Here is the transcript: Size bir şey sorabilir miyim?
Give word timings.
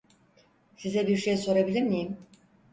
Size 0.77 1.07
bir 1.07 1.17
şey 1.17 1.37
sorabilir 1.37 1.83
miyim? 1.83 2.17